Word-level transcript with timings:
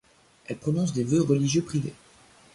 Elles 0.47 0.57
prononcent 0.57 0.93
des 0.93 1.03
vœux 1.03 1.21
religieux 1.21 1.61
privés. 1.61 1.93